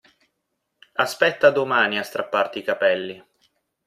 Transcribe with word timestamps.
Aspetta 0.95 1.47
a 1.49 1.51
domani 1.51 1.99
a 1.99 2.03
strapparti 2.03 2.57
i 2.57 2.63
capelli. 2.63 3.23